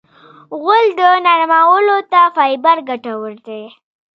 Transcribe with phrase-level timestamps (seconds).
[0.59, 0.85] غول
[1.25, 3.63] نرمولو ته فایبر ګټور دی.